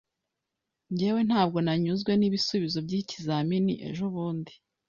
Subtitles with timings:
[0.91, 4.53] Njyewe, ntabwo nanyuzwe n'ibisubizo by'ikizamini ejobundi.